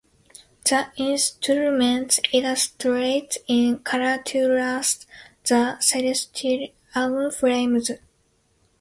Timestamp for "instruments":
0.97-2.19